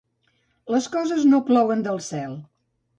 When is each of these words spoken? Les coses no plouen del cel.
Les 0.77 0.87
coses 0.95 1.29
no 1.35 1.43
plouen 1.51 1.87
del 1.91 2.05
cel. 2.11 2.39